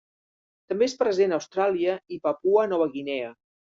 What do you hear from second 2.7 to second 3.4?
Nova Guinea.